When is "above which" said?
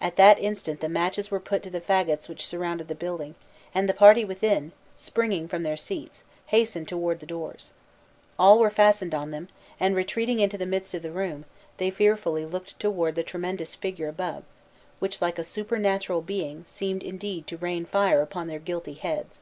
14.08-15.20